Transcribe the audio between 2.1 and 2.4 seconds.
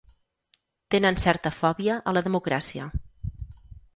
a la